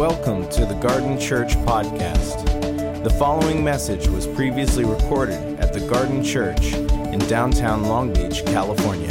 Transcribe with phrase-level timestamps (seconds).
[0.00, 3.04] Welcome to the Garden Church Podcast.
[3.04, 6.72] The following message was previously recorded at the Garden Church
[7.12, 9.10] in downtown Long Beach, California.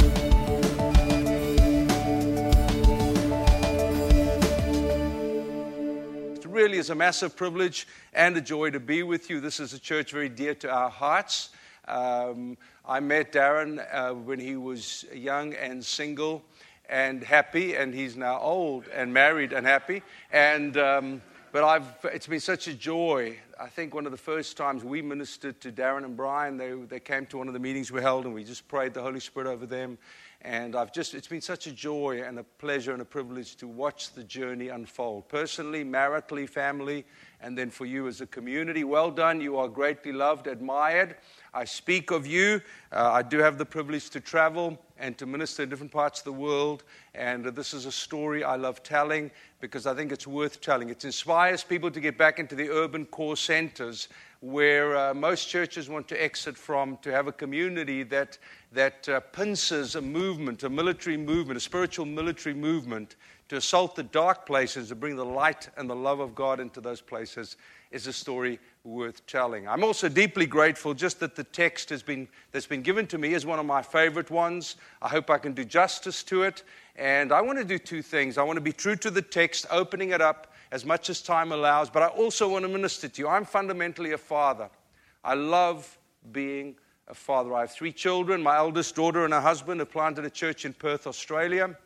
[6.34, 9.38] It really is a massive privilege and a joy to be with you.
[9.38, 11.50] This is a church very dear to our hearts.
[11.86, 16.42] Um, I met Darren uh, when he was young and single
[16.90, 20.02] and happy, and he's now old and married and happy.
[20.30, 21.22] And um,
[21.52, 23.36] but I've, it's been such a joy.
[23.60, 27.00] I think one of the first times we ministered to Darren and Brian, they, they
[27.00, 29.48] came to one of the meetings we held, and we just prayed the Holy Spirit
[29.48, 29.98] over them.
[30.42, 33.68] And I've just, it's been such a joy and a pleasure and a privilege to
[33.68, 35.28] watch the journey unfold.
[35.28, 37.04] Personally, maritally, family,
[37.42, 38.82] and then for you as a community.
[38.82, 39.42] Well done.
[39.42, 41.16] You are greatly loved, admired.
[41.52, 42.62] I speak of you.
[42.90, 46.24] Uh, I do have the privilege to travel and to minister in different parts of
[46.24, 46.84] the world.
[47.14, 50.88] And uh, this is a story I love telling because I think it's worth telling.
[50.88, 54.08] It inspires people to get back into the urban core centers
[54.40, 58.38] where uh, most churches want to exit from to have a community that,
[58.72, 63.16] that uh, pinces a movement, a military movement, a spiritual military movement
[63.48, 66.80] to assault the dark places, to bring the light and the love of God into
[66.80, 67.56] those places
[67.90, 69.68] is a story worth telling.
[69.68, 73.34] I'm also deeply grateful just that the text has been, that's been given to me
[73.34, 74.76] is one of my favorite ones.
[75.02, 76.62] I hope I can do justice to it.
[76.96, 78.38] And I want to do two things.
[78.38, 81.52] I want to be true to the text, opening it up as much as time
[81.52, 83.28] allows, but I also want to minister to you.
[83.28, 84.70] I'm fundamentally a father.
[85.24, 85.98] I love
[86.30, 86.76] being
[87.08, 87.54] a father.
[87.54, 88.42] I have three children.
[88.42, 91.76] My eldest daughter and her husband have planted a church in Perth, Australia.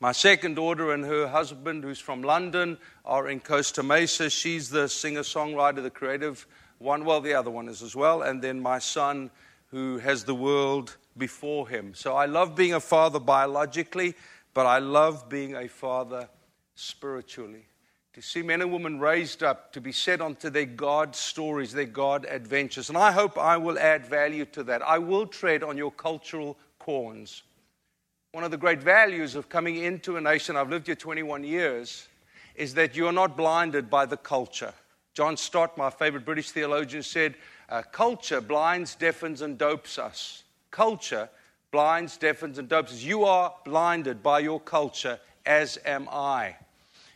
[0.00, 4.28] My second daughter and her husband, who's from London, are in Costa Mesa.
[4.28, 6.46] She's the singer songwriter, the creative
[6.78, 7.04] one.
[7.04, 8.22] Well, the other one is as well.
[8.22, 9.30] And then my son,
[9.68, 11.94] who has the world before him.
[11.94, 14.14] So I love being a father biologically,
[14.54, 16.28] but I love being a father
[16.74, 17.66] spiritually.
[18.14, 21.86] To see men and women raised up to be set onto their God stories, their
[21.86, 22.90] God adventures.
[22.90, 24.82] And I hope I will add value to that.
[24.82, 27.42] I will tread on your cultural corns.
[28.32, 32.08] One of the great values of coming into a nation, I've lived here 21 years,
[32.54, 34.74] is that you're not blinded by the culture.
[35.14, 37.34] John Stott, my favorite British theologian, said,
[37.68, 40.44] uh, Culture blinds, deafens, and dopes us.
[40.70, 41.28] Culture
[41.70, 43.02] blinds, deafens, and dopes us.
[43.02, 46.56] You are blinded by your culture, as am I.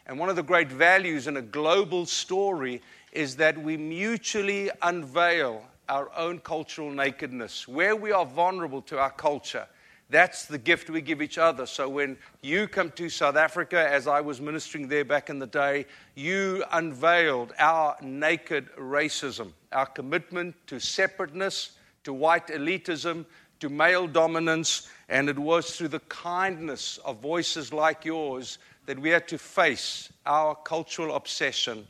[0.06, 2.80] And one of the great values in a global story
[3.12, 7.66] is that we mutually unveil our own cultural nakedness.
[7.66, 9.66] Where we are vulnerable to our culture,
[10.08, 11.66] that's the gift we give each other.
[11.66, 15.46] So when you come to South Africa, as I was ministering there back in the
[15.46, 21.72] day, you unveiled our naked racism, our commitment to separateness,
[22.04, 23.24] to white elitism,
[23.58, 29.10] to male dominance, and it was through the kindness of voices like yours that we
[29.10, 31.86] had to face our cultural obsession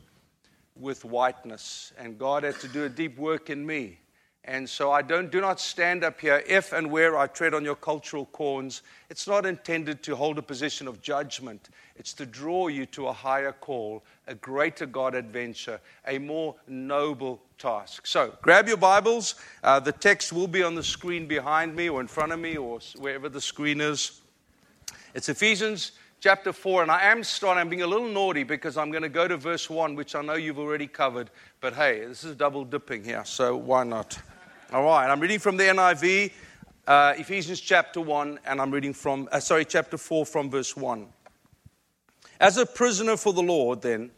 [0.75, 1.93] with whiteness.
[1.97, 3.99] And God had to do a deep work in me
[4.47, 7.65] and so I don't, do not stand up here if and where I tread on
[7.65, 8.81] your cultural corns.
[9.09, 11.67] It's not intended to hold a position of judgment.
[11.97, 17.41] It's to draw you to a higher call, a greater God adventure, a more noble
[17.57, 18.07] task.
[18.07, 19.35] So grab your Bibles.
[19.63, 22.55] Uh, the text will be on the screen behind me or in front of me
[22.55, 24.21] or wherever the screen is.
[25.13, 28.91] It's Ephesians chapter 4, and I am starting, I'm being a little naughty because I'm
[28.91, 31.29] going to go to verse 1, which I know you've already covered.
[31.61, 34.19] But hey, this is double dipping here, so why not?
[34.73, 36.31] All right, I'm reading from the NIV,
[36.87, 41.07] uh, Ephesians chapter 1, and I'm reading from, uh, sorry, chapter 4 from verse 1.
[42.39, 44.11] As a prisoner for the Lord, then,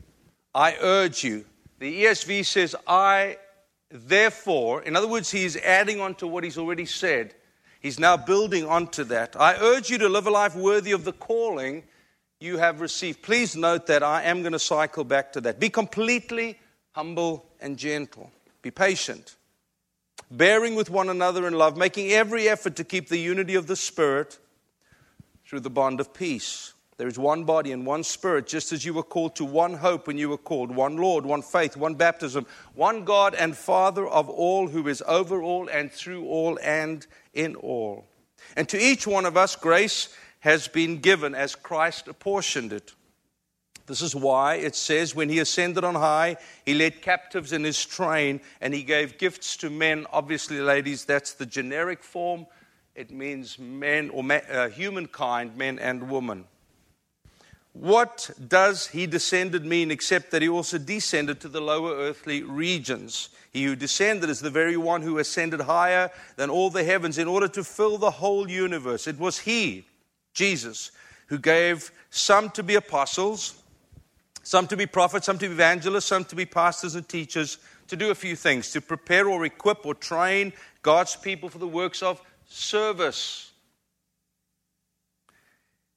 [0.54, 1.46] I urge you.
[1.80, 3.38] The ESV says, I
[3.92, 7.36] therefore, in other words, he's adding on to what he's already said.
[7.80, 9.40] He's now building onto that.
[9.40, 11.84] I urge you to live a life worthy of the calling
[12.40, 13.22] you have received.
[13.22, 15.60] Please note that I am going to cycle back to that.
[15.60, 16.60] Be completely
[16.92, 18.32] humble and gentle.
[18.62, 19.36] Be patient
[20.32, 23.76] bearing with one another in love, making every effort to keep the unity of the
[23.76, 24.38] Spirit
[25.46, 26.74] through the bond of peace.
[27.00, 30.06] There is one body and one Spirit, just as you were called to one hope
[30.06, 34.28] when you were called, one Lord, one faith, one baptism, one God and Father of
[34.28, 38.06] all, who is over all and through all and in all.
[38.58, 42.94] And to each one of us, grace has been given as Christ apportioned it.
[43.86, 46.36] This is why it says, when he ascended on high,
[46.66, 50.06] he led captives in his train and he gave gifts to men.
[50.12, 52.46] Obviously, ladies, that's the generic form.
[52.94, 56.44] It means men or uh, humankind, men and women.
[57.80, 63.30] What does he descended mean except that he also descended to the lower earthly regions?
[63.52, 67.28] He who descended is the very one who ascended higher than all the heavens in
[67.28, 69.08] order to fill the whole universe.
[69.08, 69.86] It was he,
[70.34, 70.92] Jesus,
[71.28, 73.60] who gave some to be apostles
[74.50, 77.96] some to be prophets, some to be evangelists, some to be pastors and teachers, to
[77.96, 80.52] do a few things to prepare or equip or train
[80.82, 83.49] God's people for the works of service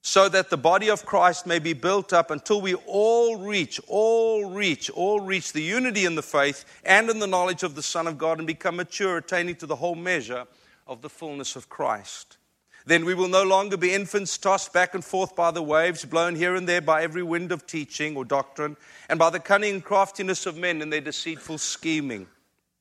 [0.03, 4.51] so that the body of Christ may be built up until we all reach, all
[4.51, 8.09] reach, all reach the unity in the faith and in the knowledge of the Son
[8.09, 10.47] of God and become mature, attaining to the whole measure
[10.89, 12.37] of the fullness of Christ.
[12.85, 16.35] Then we will no longer be infants tossed back and forth by the waves, blown
[16.35, 18.77] here and there by every wind of teaching or doctrine,
[19.09, 22.27] and by the cunning and craftiness of men in their deceitful scheming.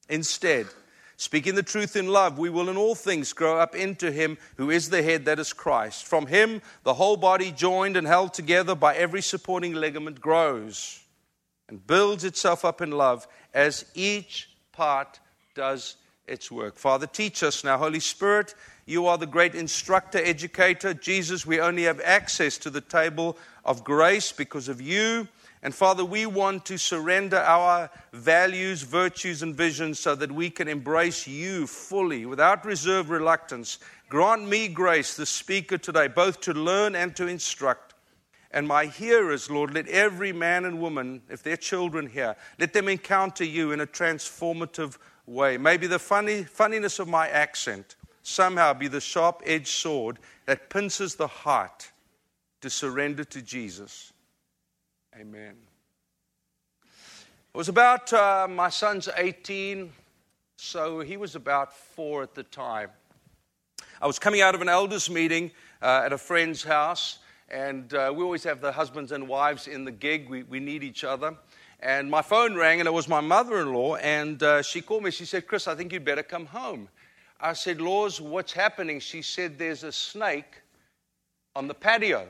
[0.10, 0.66] Instead,
[1.22, 4.72] Speaking the truth in love, we will in all things grow up into Him who
[4.72, 6.06] is the head, that is Christ.
[6.06, 11.00] From Him, the whole body, joined and held together by every supporting ligament, grows
[11.70, 15.20] and builds itself up in love as each part
[15.54, 16.76] does its work.
[16.76, 17.78] Father, teach us now.
[17.78, 18.56] Holy Spirit,
[18.88, 20.92] you are the great instructor, educator.
[20.92, 25.28] Jesus, we only have access to the table of grace because of you.
[25.64, 30.68] And Father, we want to surrender our values, virtues, and visions so that we can
[30.68, 33.78] embrace you fully without reserve reluctance.
[34.10, 37.94] Grant me grace, the speaker today, both to learn and to instruct.
[38.50, 42.88] And my hearers, Lord, let every man and woman, if they're children here, let them
[42.88, 44.98] encounter you in a transformative
[45.28, 45.58] way.
[45.58, 50.18] Maybe the funny, funniness of my accent somehow be the sharp edged sword
[50.48, 51.92] that pinces the heart
[52.62, 54.12] to surrender to Jesus.
[55.20, 55.56] Amen.
[56.84, 59.92] It was about uh, my son's 18,
[60.56, 62.90] so he was about four at the time.
[64.02, 67.20] I was coming out of an elders meeting uh, at a friend's house,
[67.50, 70.30] and uh, we always have the husbands and wives in the gig.
[70.30, 71.36] We, we need each other.
[71.82, 75.04] And my phone rang, and it was my mother in law, and uh, she called
[75.04, 75.12] me.
[75.12, 76.88] She said, Chris, I think you'd better come home.
[77.38, 79.02] I said, Laws, what's happening?
[79.02, 80.62] She said, There's a snake
[81.54, 82.30] on the patio.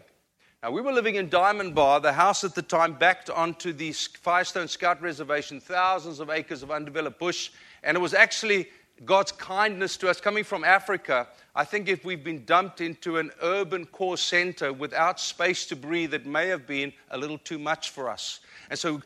[0.64, 2.02] Now, we were living in Diamond Bar.
[2.02, 6.70] The house at the time backed onto the Firestone Scout Reservation, thousands of acres of
[6.70, 7.50] undeveloped bush.
[7.82, 8.70] And it was actually
[9.04, 11.28] God's kindness to us coming from Africa.
[11.56, 16.14] I think if we've been dumped into an urban core center without space to breathe,
[16.14, 18.42] it may have been a little too much for us.
[18.70, 19.02] And so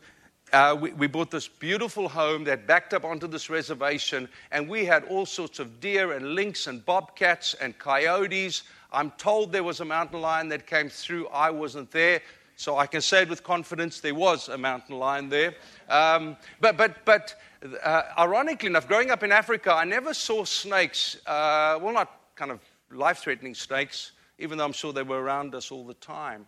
[0.52, 4.84] uh, we, we, bought this beautiful home that backed up onto this reservation, and we
[4.84, 8.62] had all sorts of deer and lynx and bobcats and coyotes.
[8.92, 11.28] I'm told there was a mountain lion that came through.
[11.28, 12.22] I wasn't there.
[12.58, 15.54] So I can say it with confidence there was a mountain lion there.
[15.88, 17.34] Um, but but, but
[17.82, 22.50] uh, ironically enough, growing up in Africa, I never saw snakes, uh, well, not kind
[22.50, 22.60] of
[22.90, 26.46] life threatening snakes, even though I'm sure they were around us all the time.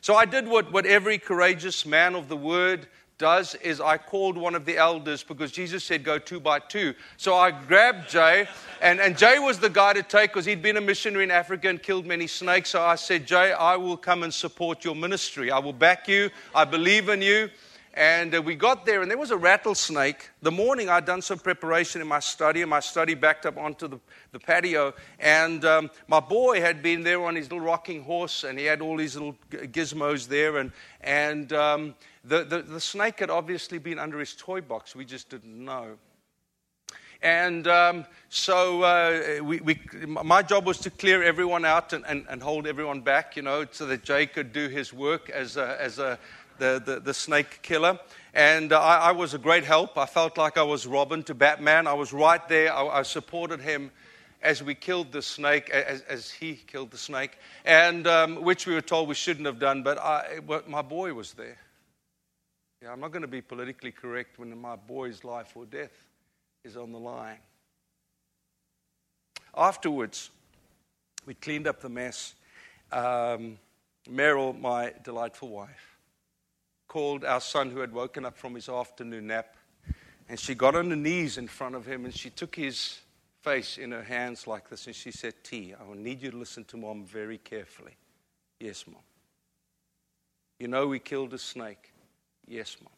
[0.00, 2.86] So I did what, what every courageous man of the word
[3.18, 6.94] does is I called one of the elders because Jesus said go two by two.
[7.16, 8.48] So I grabbed Jay,
[8.82, 11.68] and, and Jay was the guy to take because he'd been a missionary in Africa
[11.68, 12.70] and killed many snakes.
[12.70, 15.50] So I said, Jay, I will come and support your ministry.
[15.50, 16.30] I will back you.
[16.54, 17.50] I believe in you.
[17.96, 20.30] And uh, we got there, and there was a rattlesnake.
[20.42, 23.86] The morning I'd done some preparation in my study, and my study backed up onto
[23.86, 24.00] the,
[24.32, 24.94] the patio.
[25.20, 28.80] And um, my boy had been there on his little rocking horse, and he had
[28.80, 30.56] all these little gizmos there.
[30.56, 30.72] And,
[31.02, 31.94] and um,
[32.24, 34.96] the, the, the snake had obviously been under his toy box.
[34.96, 35.98] We just didn't know.
[37.22, 42.26] And um, so uh, we, we, my job was to clear everyone out and, and,
[42.28, 45.80] and, hold everyone back, you know, so that Jay could do his work as, a,
[45.80, 46.18] as a,
[46.58, 47.98] the, the, the snake killer.
[48.34, 49.96] And uh, I, I, was a great help.
[49.96, 51.86] I felt like I was Robin to Batman.
[51.86, 52.74] I was right there.
[52.74, 53.90] I, I supported him
[54.42, 58.74] as we killed the snake, as, as he killed the snake, and um, which we
[58.74, 59.82] were told we shouldn't have done.
[59.82, 61.56] But, I, my boy was there.
[62.86, 66.06] I'm not going to be politically correct when my boy's life or death
[66.64, 67.38] is on the line.
[69.56, 70.30] Afterwards,
[71.26, 72.34] we cleaned up the mess.
[72.92, 73.58] Um,
[74.10, 75.96] Meryl, my delightful wife,
[76.88, 79.56] called our son who had woken up from his afternoon nap,
[80.28, 82.98] and she got on her knees in front of him and she took his
[83.42, 86.36] face in her hands like this and she said, T, I will need you to
[86.36, 87.96] listen to mom very carefully.
[88.60, 89.02] Yes, mom.
[90.58, 91.93] You know, we killed a snake.
[92.46, 92.92] Yes, Mom.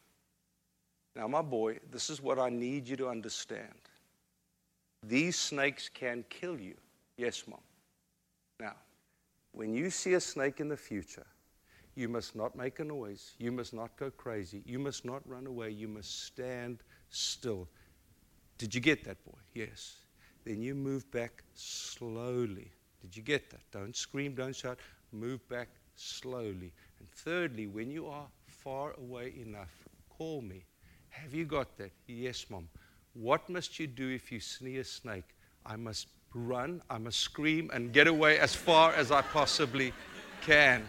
[1.15, 3.73] Now, my boy, this is what I need you to understand.
[5.03, 6.75] These snakes can kill you.
[7.17, 7.59] Yes, Mom.
[8.59, 8.75] Now,
[9.51, 11.25] when you see a snake in the future,
[11.95, 13.33] you must not make a noise.
[13.39, 14.61] You must not go crazy.
[14.65, 15.71] You must not run away.
[15.71, 17.67] You must stand still.
[18.59, 19.39] Did you get that, boy?
[19.55, 19.95] Yes.
[20.45, 22.71] Then you move back slowly.
[23.01, 23.61] Did you get that?
[23.71, 24.79] Don't scream, don't shout.
[25.11, 26.71] Move back slowly.
[26.99, 28.27] And thirdly, when you are
[28.67, 29.71] far away enough.
[30.09, 30.65] Call me.
[31.07, 31.91] Have you got that?
[32.05, 32.67] Yes, Mom.
[33.13, 35.23] What must you do if you see a snake?
[35.65, 39.93] I must run, I must scream and get away as far as I possibly
[40.41, 40.85] can.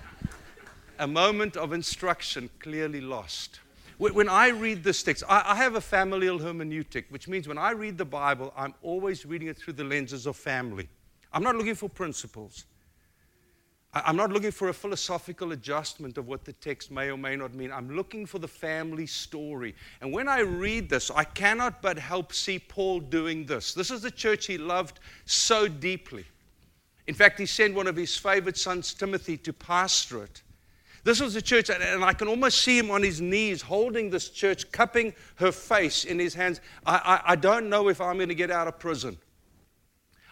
[0.99, 3.61] a moment of instruction clearly lost.
[3.99, 7.97] When I read this text, I have a familial hermeneutic, which means when I read
[7.97, 10.89] the Bible, I'm always reading it through the lenses of family.
[11.33, 12.65] I'm not looking for principles.
[13.95, 17.55] I'm not looking for a philosophical adjustment of what the text may or may not
[17.55, 17.73] mean.
[17.73, 19.75] I'm looking for the family story.
[20.03, 23.73] And when I read this, I cannot but help see Paul doing this.
[23.73, 26.27] This is the church he loved so deeply.
[27.07, 30.43] In fact, he sent one of his favorite sons, Timothy, to pastor it.
[31.05, 34.29] This was the church, and I can almost see him on his knees holding this
[34.29, 36.61] church, cupping her face in his hands.
[36.85, 39.17] I, I, I don't know if I'm going to get out of prison.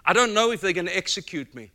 [0.05, 1.71] I don't know if they're going to execute me.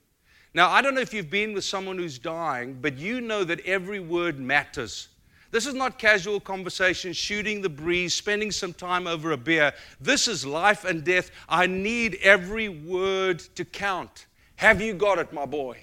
[0.54, 3.66] Now, I don't know if you've been with someone who's dying, but you know that
[3.66, 5.08] every word matters.
[5.52, 9.74] This is not casual conversation, shooting the breeze, spending some time over a beer.
[10.00, 11.32] This is life and death.
[11.48, 14.28] I need every word to count.
[14.58, 15.78] Have you got it, my boy?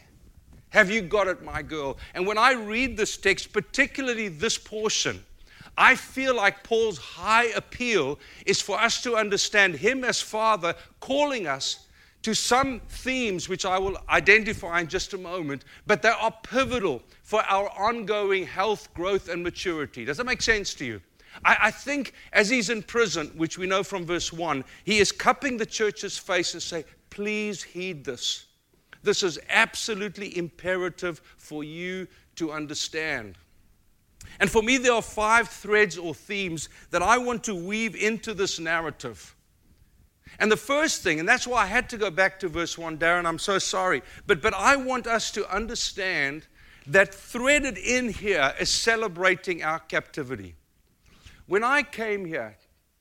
[0.70, 1.98] Have you got it, my girl?
[2.14, 5.24] And when I read this text, particularly this portion,
[5.76, 11.46] I feel like Paul's high appeal is for us to understand him as Father calling
[11.46, 11.86] us
[12.22, 17.02] to some themes which I will identify in just a moment, but they are pivotal
[17.22, 20.04] for our ongoing health, growth, and maturity.
[20.04, 21.00] Does that make sense to you?
[21.44, 25.12] I, I, think as he's in prison, which we know from verse 1, he is
[25.12, 28.46] cupping the church's face and say, Please heed this.
[29.02, 33.38] This is absolutely imperative for you to understand.
[34.40, 38.34] And for me, there are five threads or themes that I want to weave into
[38.34, 39.34] this narrative.
[40.38, 42.98] And the first thing, and that's why I had to go back to verse 1,
[42.98, 46.46] Darren, I'm so sorry, but, but I want us to understand
[46.86, 50.54] that threaded in here is celebrating our captivity.
[51.46, 52.56] When I came here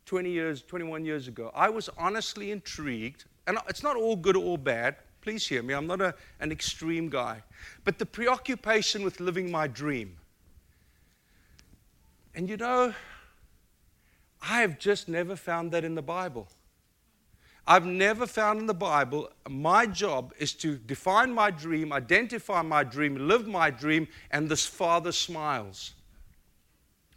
[0.05, 4.57] 20 years, 21 years ago, I was honestly intrigued, and it's not all good or
[4.57, 4.95] bad,
[5.27, 5.73] Please hear me.
[5.73, 7.43] I'm not a, an extreme guy.
[7.83, 10.15] But the preoccupation with living my dream.
[12.33, 12.93] And you know,
[14.41, 16.47] I have just never found that in the Bible.
[17.69, 22.85] I've never found in the Bible, my job is to define my dream, identify my
[22.85, 25.93] dream, live my dream, and this Father smiles.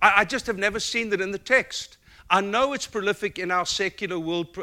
[0.03, 1.99] I, I just have never seen that in the text.
[2.29, 4.57] I know it's prolific in our secular world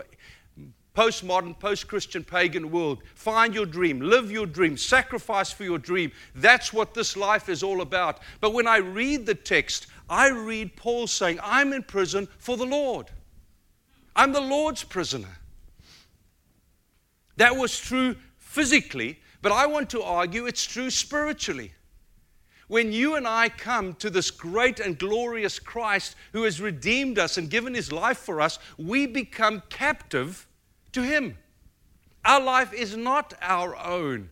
[0.93, 3.03] postmodern, post Christian, pagan world.
[3.13, 6.11] Find your dream, live your dream, sacrifice for your dream.
[6.33, 8.19] That's what this life is all about.
[8.41, 12.65] But when I read the text, I read Paul saying, I'm in prison for the
[12.65, 13.11] Lord.
[14.15, 15.37] I'm the Lord's prisoner.
[17.37, 21.73] That was true physically, but I want to argue it's true spiritually.
[22.67, 27.37] When you and I come to this great and glorious Christ who has redeemed us
[27.37, 30.45] and given his life for us, we become captive
[30.91, 31.37] to Him.
[32.25, 34.29] Our life is not our own.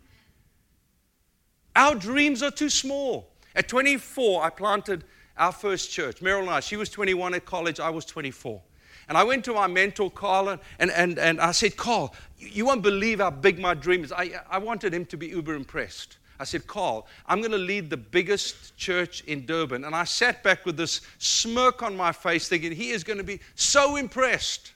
[1.75, 3.31] Our dreams are too small.
[3.55, 5.05] At 24, I planted
[5.37, 6.19] our first church.
[6.19, 8.61] Meryl and I, she was 21 at college, I was 24.
[9.07, 12.81] And I went to my mentor, Carl, and, and, and I said, Carl, you won't
[12.81, 14.11] believe how big my dream is.
[14.11, 16.17] I, I wanted him to be uber impressed.
[16.39, 19.85] I said, Carl, I'm going to lead the biggest church in Durban.
[19.85, 23.23] And I sat back with this smirk on my face, thinking, he is going to
[23.23, 24.73] be so impressed.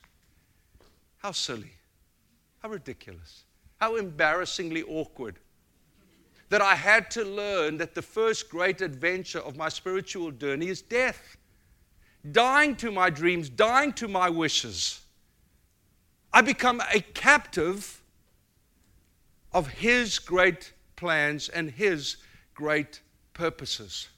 [1.17, 1.71] How silly.
[2.59, 3.43] How ridiculous.
[3.77, 5.39] How embarrassingly awkward.
[6.49, 10.81] That I had to learn that the first great adventure of my spiritual journey is
[10.81, 11.37] death.
[12.29, 15.01] Dying to my dreams, dying to my wishes.
[16.33, 18.01] I become a captive
[19.51, 22.17] of His great plans and His
[22.53, 23.01] great
[23.33, 24.09] purposes.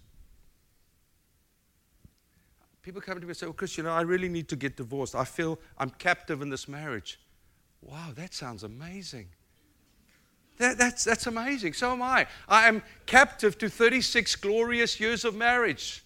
[2.81, 4.55] People come to me and say, oh, Well, Chris, you know, I really need to
[4.55, 5.13] get divorced.
[5.13, 7.19] I feel I'm captive in this marriage.
[7.81, 9.27] Wow, that sounds amazing.
[10.57, 11.73] That, that's, that's amazing.
[11.73, 12.27] So am I.
[12.47, 16.03] I am captive to 36 glorious years of marriage.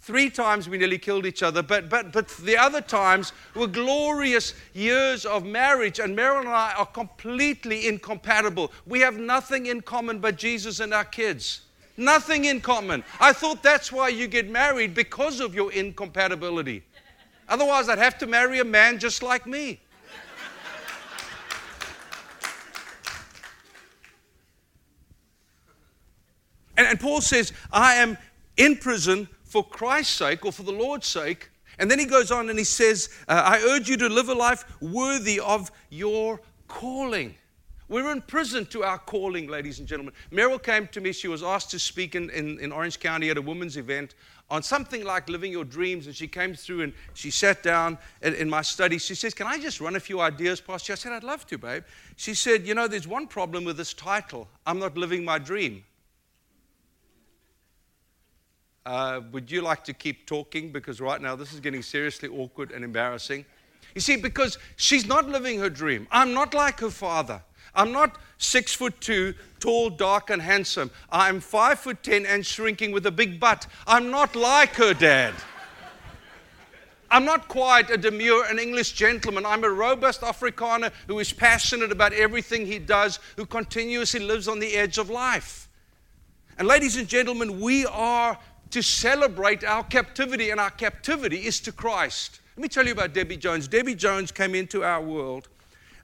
[0.00, 4.54] Three times we nearly killed each other, but, but, but the other times were glorious
[4.72, 5.98] years of marriage.
[5.98, 8.70] And Meryl and I are completely incompatible.
[8.86, 11.62] We have nothing in common but Jesus and our kids.
[11.96, 13.02] Nothing in common.
[13.20, 16.84] I thought that's why you get married because of your incompatibility.
[17.48, 19.80] Otherwise, I'd have to marry a man just like me.
[26.76, 28.18] And, and Paul says, I am
[28.56, 31.48] in prison for Christ's sake or for the Lord's sake.
[31.78, 34.34] And then he goes on and he says, uh, I urge you to live a
[34.34, 37.34] life worthy of your calling.
[37.88, 40.12] We're in prison to our calling, ladies and gentlemen.
[40.30, 41.12] Meryl came to me.
[41.12, 44.14] She was asked to speak in, in, in, Orange County at a women's event
[44.50, 46.06] on something like living your dreams.
[46.06, 48.98] And she came through and she sat down in, in my study.
[48.98, 50.92] She says, Can I just run a few ideas past you?
[50.92, 51.84] I said, I'd love to, babe.
[52.16, 55.82] She said, You know, there's one problem with this title I'm not living my dream.
[58.86, 60.70] Uh, would you like to keep talking?
[60.70, 63.44] Because right now this is getting seriously awkward and embarrassing.
[63.94, 66.06] You see, because she's not living her dream.
[66.10, 67.42] I'm not like her father.
[67.74, 70.90] I'm not six foot two, tall, dark, and handsome.
[71.10, 73.66] I'm five foot ten and shrinking with a big butt.
[73.86, 75.34] I'm not like her dad.
[77.10, 79.46] I'm not quite a demure and English gentleman.
[79.46, 84.58] I'm a robust Afrikaner who is passionate about everything he does, who continuously lives on
[84.58, 85.68] the edge of life.
[86.58, 88.38] And, ladies and gentlemen, we are
[88.70, 92.40] to celebrate our captivity, and our captivity is to Christ.
[92.56, 93.68] Let me tell you about Debbie Jones.
[93.68, 95.48] Debbie Jones came into our world,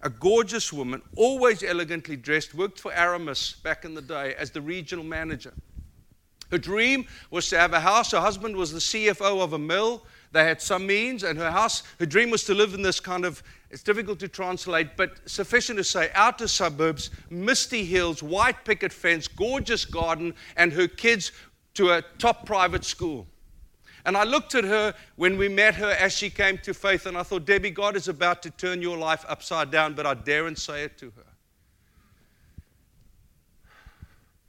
[0.02, 4.61] a gorgeous woman, always elegantly dressed, worked for Aramis back in the day as the
[4.61, 5.52] regional manager.
[6.50, 8.11] Her dream was to have a house.
[8.12, 10.04] Her husband was the CFO of a mill.
[10.33, 13.25] They had some means, and her house, her dream was to live in this kind
[13.25, 18.92] of, it's difficult to translate, but sufficient to say, outer suburbs, misty hills, white picket
[18.92, 21.33] fence, gorgeous garden, and her kids
[21.75, 23.26] to a top private school.
[24.05, 27.17] And I looked at her when we met her as she came to faith, and
[27.17, 30.59] I thought, Debbie, God is about to turn your life upside down, but I daren't
[30.59, 31.25] say it to her.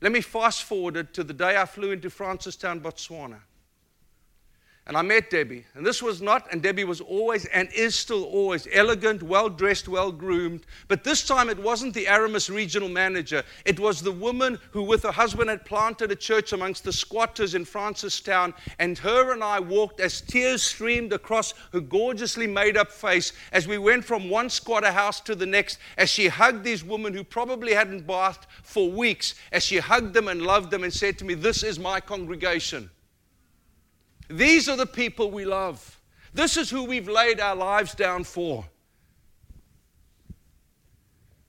[0.02, 3.40] Let me fast forward to the day I flew into Francistown, Botswana.
[4.86, 5.64] And I met Debbie.
[5.76, 9.88] And this was not, and Debbie was always and is still always elegant, well dressed,
[9.88, 10.66] well groomed.
[10.90, 13.44] But this time it wasn't the Aramis regional manager.
[13.64, 17.56] It was the woman who, with her husband, had planted a church amongst the squatters
[17.56, 18.54] in Francistown.
[18.78, 23.66] And her and I walked as tears streamed across her gorgeously made up face as
[23.66, 27.24] we went from one squatter house to the next, as she hugged these women who
[27.24, 31.26] probably hadn't bathed for weeks, as she hugged them and loved them and said to
[31.26, 32.90] me, This is my congregation.
[34.30, 36.00] These are the people we love.
[36.34, 38.66] This is who we've laid our lives down for.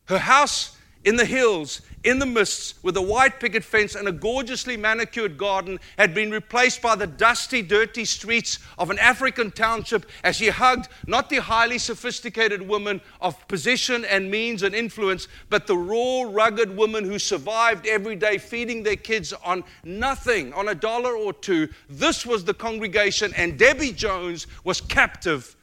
[0.07, 0.74] Her house
[1.05, 5.37] in the hills, in the mists, with a white picket fence and a gorgeously manicured
[5.37, 10.49] garden, had been replaced by the dusty, dirty streets of an African township as she
[10.49, 16.23] hugged not the highly sophisticated woman of position and means and influence, but the raw,
[16.23, 21.35] rugged woman who survived every day feeding their kids on nothing, on a dollar or
[21.35, 21.69] two.
[21.89, 25.55] This was the congregation, and Debbie Jones was captive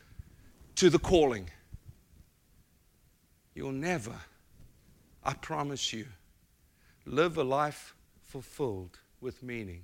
[0.75, 1.49] to the calling.
[3.55, 4.15] You'll never
[5.23, 6.07] I promise you,
[7.05, 9.83] live a life fulfilled with meaning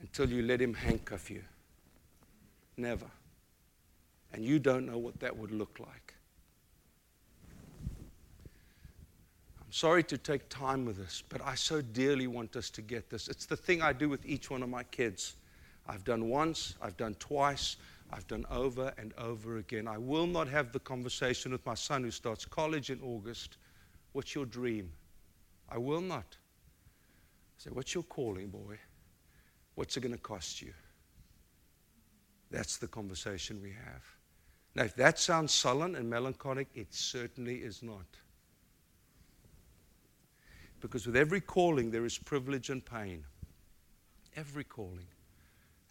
[0.00, 1.42] until you let Him handcuff you.
[2.76, 3.06] Never.
[4.32, 6.14] And you don't know what that would look like.
[9.68, 13.10] I'm sorry to take time with this, but I so dearly want us to get
[13.10, 13.28] this.
[13.28, 15.36] It's the thing I do with each one of my kids.
[15.86, 17.76] I've done once, I've done twice,
[18.10, 19.86] I've done over and over again.
[19.86, 23.58] I will not have the conversation with my son who starts college in August
[24.18, 24.90] What's your dream?
[25.68, 26.26] I will not.
[26.26, 28.76] I say, What's your calling, boy?
[29.76, 30.74] What's it going to cost you?
[32.50, 34.02] That's the conversation we have.
[34.74, 38.08] Now, if that sounds sullen and melancholic, it certainly is not.
[40.80, 43.22] Because with every calling, there is privilege and pain.
[44.34, 45.06] Every calling.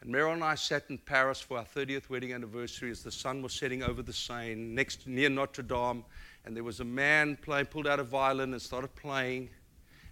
[0.01, 3.41] And Meryl and I sat in Paris for our 30th wedding anniversary as the sun
[3.41, 6.03] was setting over the Seine, next near Notre Dame
[6.47, 9.49] and there was a man playing, pulled out a violin and started playing.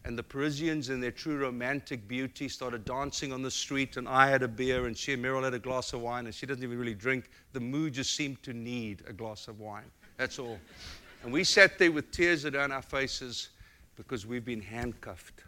[0.04, 3.95] And the Parisians, in their true romantic beauty, started dancing on the street.
[3.95, 6.36] And I had a beer, and she and Meryl had a glass of wine, and
[6.36, 7.30] she doesn't even really drink.
[7.54, 9.89] The mood just seemed to need a glass of wine.
[10.17, 10.60] That's all.
[11.24, 13.50] And we sat there with tears down our faces
[13.95, 15.41] because we've been handcuffed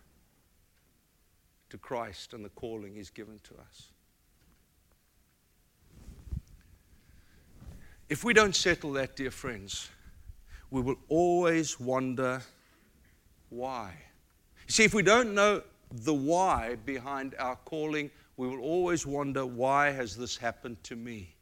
[1.69, 3.88] to Christ and the calling He's given to us.
[8.08, 9.89] If we don't settle that, dear friends,
[10.71, 12.41] we will always wonder
[13.49, 13.93] why.
[14.67, 19.91] See, if we don't know the why behind our calling, we will always wonder why
[19.91, 21.34] has this happened to me?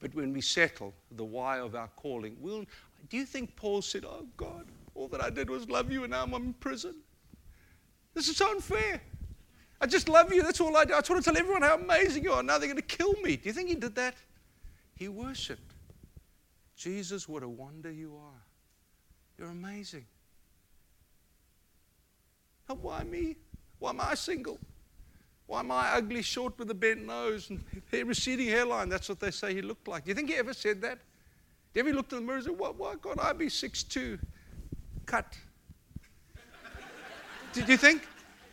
[0.00, 2.64] But when we settle the why of our calling, we'll,
[3.08, 6.12] do you think Paul said, Oh God, all that I did was love you and
[6.12, 6.94] now I'm in prison?
[8.14, 9.00] This is so unfair.
[9.80, 10.42] I just love you.
[10.42, 10.94] That's all I do.
[10.94, 12.42] I just want to tell everyone how amazing you are.
[12.42, 13.36] Now they're going to kill me.
[13.36, 14.14] Do you think he did that?
[14.94, 15.73] He worshiped.
[16.76, 18.42] Jesus, what a wonder you are.
[19.38, 20.06] You're amazing.
[22.68, 23.36] Now, why me?
[23.78, 24.58] Why am I single?
[25.46, 27.62] Why am I ugly, short with a bent nose and
[28.08, 28.88] receding hairline?
[28.88, 30.04] That's what they say he looked like.
[30.04, 30.98] Do you think he ever said that?
[31.72, 34.18] Do you ever looked in the mirror and said, why, why can't I be 6'2"?
[35.04, 35.36] Cut.
[37.52, 38.08] did you think?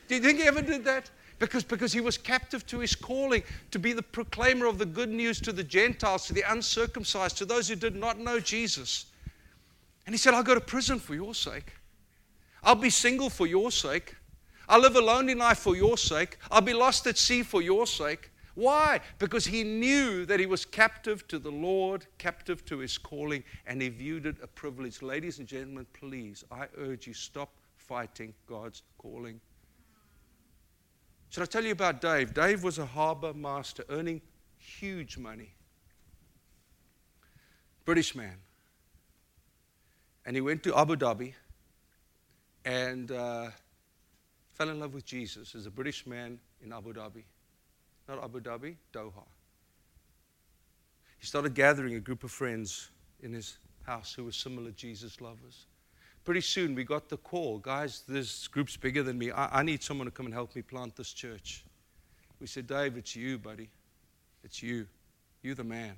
[0.07, 1.10] Do you think he ever did that?
[1.41, 5.10] Because, because he was captive to his calling to be the proclaimer of the good
[5.10, 9.08] news to the Gentiles, to the uncircumcised, to those who did not know Jesus.
[10.06, 11.73] And he said, I'll go to prison for your sake.
[12.62, 14.15] I'll be single for your sake.
[14.69, 16.38] I'll live a lonely life for your sake.
[16.51, 18.30] I'll be lost at sea for your sake.
[18.54, 18.99] Why?
[19.17, 23.82] Because he knew that he was captive to the Lord, captive to his calling, and
[23.82, 25.01] he viewed it a privilege.
[25.01, 29.41] Ladies and gentlemen, please, I urge you, stop fighting God's calling.
[31.31, 32.33] Should I tell you about Dave?
[32.33, 34.21] Dave was a harbor master earning
[34.57, 35.53] huge money.
[37.85, 38.35] British man.
[40.25, 41.33] And he went to Abu Dhabi
[42.65, 43.47] and uh,
[44.55, 47.23] fell in love with Jesus as a British man in Abu Dhabi.
[48.09, 49.23] Not Abu Dhabi, Doha.
[51.17, 52.89] He started gathering a group of friends
[53.23, 55.65] in his house who were similar Jesus lovers.
[56.23, 59.31] Pretty soon we got the call guys, this group's bigger than me.
[59.31, 61.63] I, I need someone to come and help me plant this church.
[62.39, 63.69] We said, Dave, it's you, buddy.
[64.43, 64.88] It's you.
[65.41, 65.95] You're the man.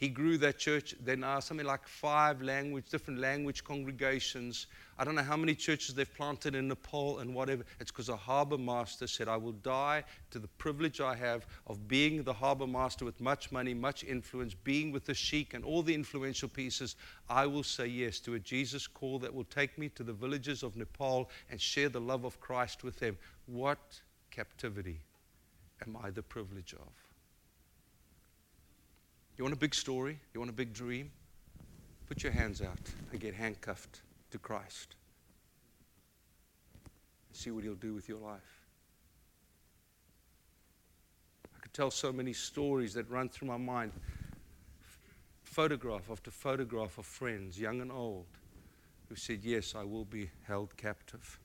[0.00, 0.94] He grew that church.
[0.98, 4.66] There now something like five language, different language congregations.
[4.98, 7.64] I don't know how many churches they've planted in Nepal and whatever.
[7.78, 11.86] It's because a harbor master said, I will die to the privilege I have of
[11.86, 15.82] being the harbor master with much money, much influence, being with the sheik and all
[15.82, 16.96] the influential pieces.
[17.28, 20.62] I will say yes to a Jesus call that will take me to the villages
[20.62, 23.18] of Nepal and share the love of Christ with them.
[23.44, 25.02] What captivity
[25.86, 27.09] am I the privilege of?
[29.40, 30.18] You want a big story?
[30.34, 31.10] You want a big dream?
[32.06, 32.76] Put your hands out
[33.10, 34.96] and get handcuffed to Christ.
[37.32, 38.66] See what He'll do with your life.
[41.56, 43.92] I could tell so many stories that run through my mind
[45.42, 48.26] photograph after photograph of friends, young and old,
[49.08, 51.38] who said, Yes, I will be held captive.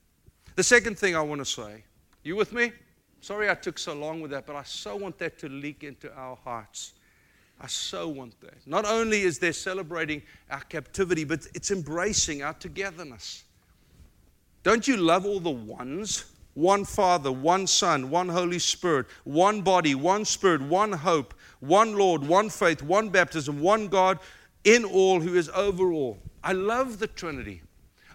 [0.58, 1.86] The second thing I want to say,
[2.26, 2.74] you with me?
[3.22, 6.14] Sorry I took so long with that, but I so want that to leak into
[6.14, 6.95] our hearts.
[7.60, 8.56] I so want that.
[8.66, 13.44] Not only is there celebrating our captivity, but it's embracing our togetherness.
[14.64, 16.26] Don't you love all the ones?
[16.54, 22.26] One Father, one Son, one Holy Spirit, one body, one Spirit, one hope, one Lord,
[22.26, 24.20] one faith, one baptism, one God
[24.64, 26.18] in all who is over all.
[26.44, 27.62] I love the Trinity.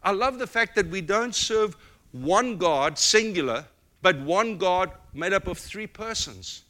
[0.03, 1.77] I love the fact that we don't serve
[2.13, 3.67] one God, singular,
[4.03, 6.63] but one God made up of three persons.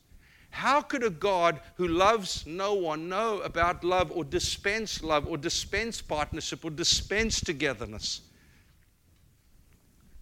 [0.50, 5.38] How could a God who loves no one know about love or dispense love or
[5.38, 8.22] dispense partnership or dispense togetherness?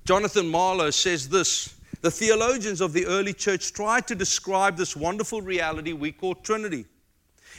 [0.04, 5.42] Jonathan Marlow says this The theologians of the early church tried to describe this wonderful
[5.42, 6.86] reality we call Trinity.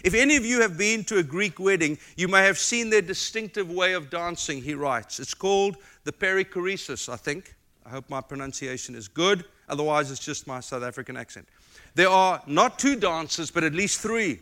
[0.04, 3.02] If any of you have been to a Greek wedding, you may have seen their
[3.02, 5.20] distinctive way of dancing, he writes.
[5.20, 7.56] It's called the perichoresis, I think.
[7.86, 9.44] I hope my pronunciation is good.
[9.70, 11.48] Otherwise, it's just my South African accent.
[11.96, 14.40] There are not two dancers, but at least three.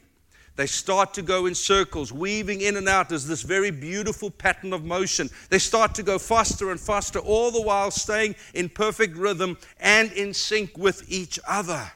[0.55, 4.73] They start to go in circles, weaving in and out as this very beautiful pattern
[4.73, 5.29] of motion.
[5.49, 10.11] They start to go faster and faster, all the while staying in perfect rhythm and
[10.13, 11.91] in sync with each other.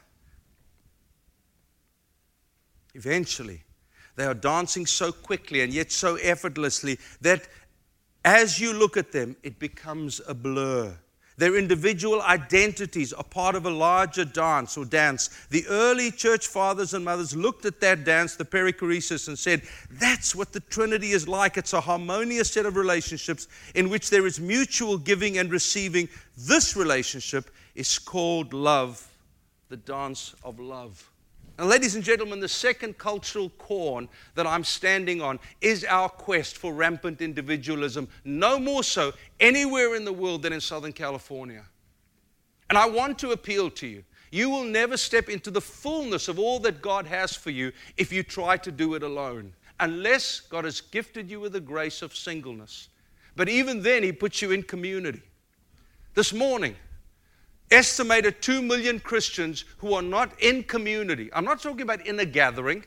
[2.94, 3.64] Eventually,
[4.14, 7.48] they are dancing so quickly and yet so effortlessly that
[8.24, 10.96] as you look at them, it becomes a blur.
[11.36, 15.28] Their individual identities are part of a larger dance or dance.
[15.50, 20.34] The early church fathers and mothers looked at that dance, the perichoresis, and said, That's
[20.34, 21.56] what the Trinity is like.
[21.56, 26.08] It's a harmonious set of relationships in which there is mutual giving and receiving.
[26.36, 29.08] This relationship is called love,
[29.68, 31.11] the dance of love.
[31.58, 36.56] And, ladies and gentlemen, the second cultural corn that I'm standing on is our quest
[36.56, 41.64] for rampant individualism, no more so anywhere in the world than in Southern California.
[42.70, 44.02] And I want to appeal to you.
[44.30, 48.10] You will never step into the fullness of all that God has for you if
[48.10, 52.16] you try to do it alone, unless God has gifted you with the grace of
[52.16, 52.88] singleness.
[53.36, 55.20] But even then, He puts you in community.
[56.14, 56.76] This morning,
[57.72, 61.30] estimated 2 million Christians who are not in community.
[61.32, 62.84] I'm not talking about in a gathering.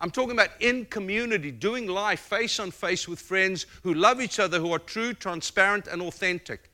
[0.00, 4.40] I'm talking about in community, doing life face on face with friends who love each
[4.40, 6.70] other, who are true, transparent, and authentic,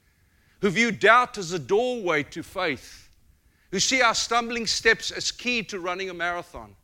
[0.61, 3.11] who view doubt as a doorway to faith,
[3.71, 6.75] who see our stumbling steps as key to running a marathon.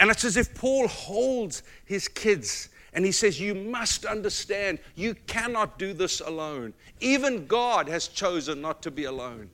[0.00, 5.14] And it's as if Paul holds his kids and he says, You must understand, you
[5.26, 6.74] cannot do this alone.
[7.00, 9.50] Even God has chosen not to be alone.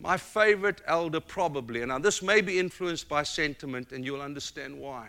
[0.00, 4.78] My favorite elder, probably, and now this may be influenced by sentiment, and you'll understand
[4.78, 5.08] why.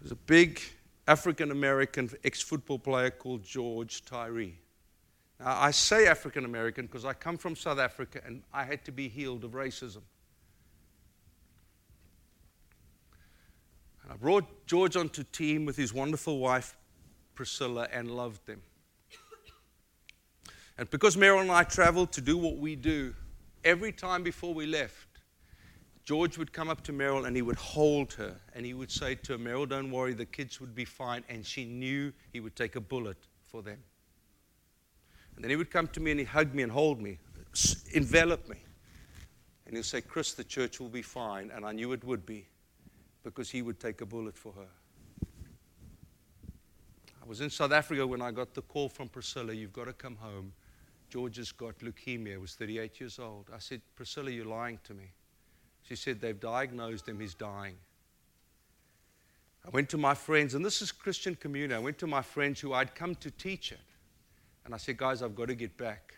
[0.00, 0.60] There's a big
[1.06, 4.58] African American ex football player called George Tyree.
[5.40, 8.92] Now, I say African American because I come from South Africa and I had to
[8.92, 10.02] be healed of racism.
[14.12, 16.76] I brought George onto team with his wonderful wife,
[17.34, 18.60] Priscilla, and loved them.
[20.76, 23.14] And because Meryl and I traveled to do what we do,
[23.64, 25.06] every time before we left,
[26.04, 29.14] George would come up to Meryl and he would hold her and he would say
[29.14, 31.24] to her, Meryl, don't worry, the kids would be fine.
[31.30, 33.78] And she knew he would take a bullet for them.
[35.36, 37.18] And then he would come to me and he'd hug me and hold me,
[37.94, 38.58] envelop me.
[39.66, 41.50] And he'd say, Chris, the church will be fine.
[41.54, 42.46] And I knew it would be
[43.22, 45.26] because he would take a bullet for her.
[47.22, 49.92] I was in South Africa when I got the call from Priscilla, you've got to
[49.92, 50.52] come home.
[51.08, 53.46] George has got leukemia, was 38 years old.
[53.54, 55.12] I said, Priscilla, you're lying to me.
[55.82, 57.76] She said, they've diagnosed him, he's dying.
[59.64, 61.74] I went to my friends, and this is Christian community.
[61.74, 63.80] I went to my friends who I'd come to teach it.
[64.64, 66.14] And I said, guys, I've got to get back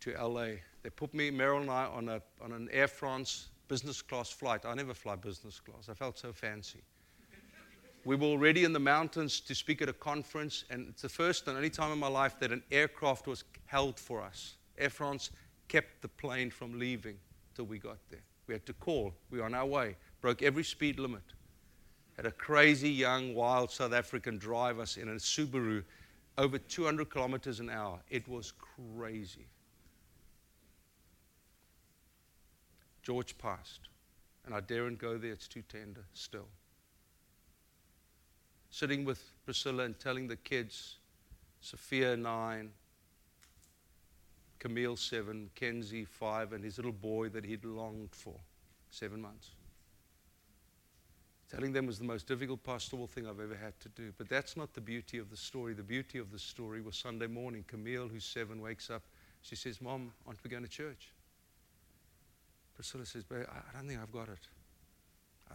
[0.00, 0.46] to LA.
[0.82, 4.64] They put me, Meryl and I, on, a, on an Air France business class flight.
[4.64, 5.88] I never fly business class.
[5.88, 6.82] I felt so fancy.
[8.04, 11.48] we were already in the mountains to speak at a conference, and it's the first
[11.48, 14.56] and only time in my life that an aircraft was held for us.
[14.78, 15.30] Air France
[15.68, 17.16] kept the plane from leaving
[17.54, 18.22] till we got there.
[18.46, 19.14] We had to call.
[19.30, 19.96] We were on our way.
[20.20, 21.22] Broke every speed limit.
[22.16, 25.82] Had a crazy young, wild South African drive us in a Subaru
[26.38, 28.00] over 200 kilometers an hour.
[28.10, 29.46] It was crazy.
[33.02, 33.88] George passed,
[34.44, 36.48] and I daren't go there, it's too tender still.
[38.70, 40.96] Sitting with Priscilla and telling the kids,
[41.60, 42.70] Sophia, nine,
[44.58, 48.38] Camille, seven, Kenzie, five, and his little boy that he'd longed for,
[48.90, 49.50] seven months.
[51.50, 54.10] Telling them was the most difficult pastoral thing I've ever had to do.
[54.16, 55.74] But that's not the beauty of the story.
[55.74, 57.62] The beauty of the story was Sunday morning.
[57.66, 59.02] Camille, who's seven, wakes up.
[59.42, 61.10] She says, Mom, aren't we going to church?
[62.74, 64.48] Priscilla says, But I don't think I've got it.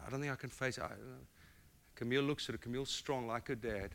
[0.06, 0.84] I don't think I can face it.
[0.84, 0.92] I,
[1.96, 2.60] Camille looks at her.
[2.60, 3.92] Camille's strong like her dad.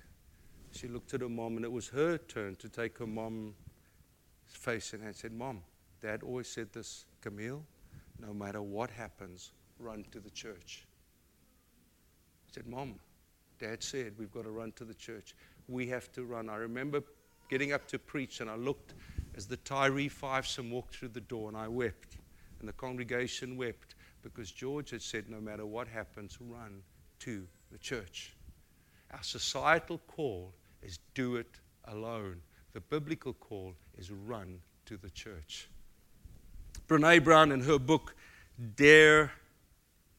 [0.72, 3.54] She looked at her mom, and it was her turn to take her mom's
[4.46, 5.62] face in and said, Mom,
[6.00, 7.62] Dad always said this, Camille,
[8.18, 10.84] no matter what happens, run to the church.
[12.48, 12.94] I said, Mom,
[13.60, 15.34] Dad said we've got to run to the church.
[15.68, 16.48] We have to run.
[16.48, 17.02] I remember
[17.48, 18.94] getting up to preach, and I looked
[19.36, 22.11] as the Tyree Fivesome walked through the door, and I wept.
[22.62, 26.80] And the congregation wept because George had said, No matter what happens, run
[27.18, 28.34] to the church.
[29.10, 32.36] Our societal call is do it alone.
[32.72, 35.68] The biblical call is run to the church.
[36.86, 38.14] Brene Brown, in her book,
[38.76, 39.32] Dare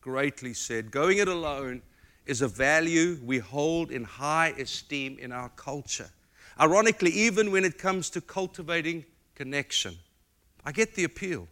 [0.02, 1.82] Greatly, said, Going it alone
[2.26, 6.10] is a value we hold in high esteem in our culture.
[6.60, 9.96] Ironically, even when it comes to cultivating connection,
[10.66, 11.48] I get the appeal.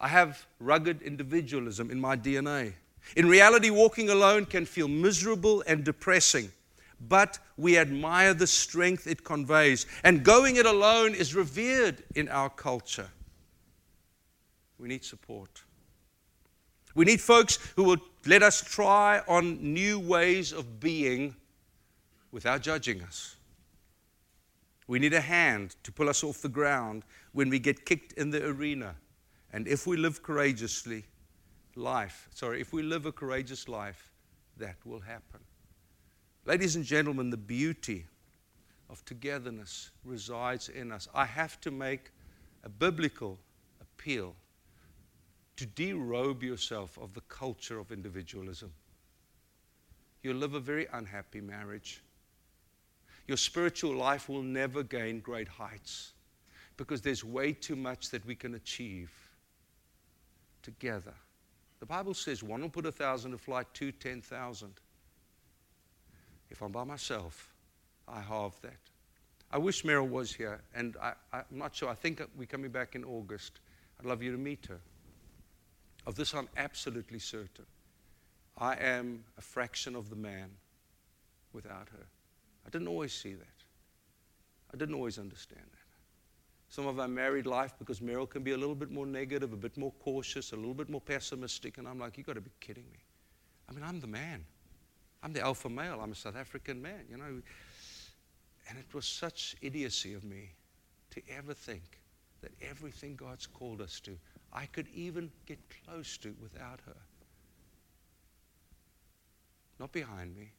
[0.00, 2.72] I have rugged individualism in my DNA.
[3.16, 6.50] In reality, walking alone can feel miserable and depressing,
[7.08, 9.86] but we admire the strength it conveys.
[10.02, 13.10] And going it alone is revered in our culture.
[14.78, 15.62] We need support.
[16.94, 21.36] We need folks who will let us try on new ways of being
[22.32, 23.36] without judging us.
[24.86, 28.30] We need a hand to pull us off the ground when we get kicked in
[28.30, 28.96] the arena.
[29.52, 31.04] And if we live courageously,
[31.74, 34.12] life, sorry, if we live a courageous life,
[34.56, 35.40] that will happen.
[36.44, 38.06] Ladies and gentlemen, the beauty
[38.88, 41.08] of togetherness resides in us.
[41.14, 42.12] I have to make
[42.64, 43.38] a biblical
[43.80, 44.34] appeal
[45.56, 48.72] to derobe yourself of the culture of individualism.
[50.22, 52.02] You'll live a very unhappy marriage.
[53.26, 56.12] Your spiritual life will never gain great heights
[56.76, 59.10] because there's way too much that we can achieve
[60.78, 61.14] together.
[61.80, 64.74] The Bible says one will put a thousand to flight, two, ten thousand.
[66.50, 67.54] If I'm by myself,
[68.08, 68.78] I halve that.
[69.52, 71.88] I wish Meryl was here, and I, am not sure.
[71.88, 73.60] I think we're coming back in August.
[73.98, 74.80] I'd love you to meet her.
[76.06, 77.66] Of this, I'm absolutely certain.
[78.56, 80.50] I am a fraction of the man
[81.52, 82.06] without her.
[82.66, 83.46] I didn't always see that.
[84.72, 85.79] I didn't always understand that.
[86.70, 89.56] Some of our married life, because Meryl can be a little bit more negative, a
[89.56, 92.52] bit more cautious, a little bit more pessimistic, and I'm like, you've got to be
[92.60, 93.00] kidding me.
[93.68, 94.44] I mean, I'm the man.
[95.22, 96.00] I'm the alpha male.
[96.00, 97.42] I'm a South African man, you know.
[98.68, 100.50] And it was such idiocy of me
[101.10, 102.00] to ever think
[102.40, 104.16] that everything God's called us to
[104.52, 106.96] I could even get close to without her.
[109.78, 110.50] Not behind me,